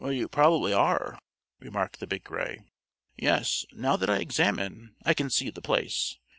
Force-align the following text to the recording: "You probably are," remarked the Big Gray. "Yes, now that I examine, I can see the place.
"You 0.03 0.27
probably 0.27 0.73
are," 0.73 1.19
remarked 1.59 1.99
the 1.99 2.07
Big 2.07 2.23
Gray. 2.23 2.63
"Yes, 3.17 3.67
now 3.71 3.97
that 3.97 4.09
I 4.09 4.17
examine, 4.17 4.95
I 5.05 5.13
can 5.13 5.29
see 5.29 5.51
the 5.51 5.61
place. 5.61 6.17